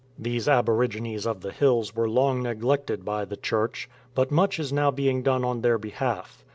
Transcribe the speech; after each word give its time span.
These 0.17 0.47
aborigines 0.49 1.27
of 1.27 1.41
the 1.41 1.51
hills 1.51 1.95
were 1.95 2.09
long 2.09 2.41
neglected 2.41 3.05
by 3.05 3.23
the 3.23 3.37
Church, 3.37 3.87
but 4.15 4.31
much 4.31 4.57
is 4.57 4.73
now 4.73 4.89
being 4.89 5.21
done 5.21 5.45
on 5.45 5.61
their 5.61 5.77
behalf. 5.77 6.43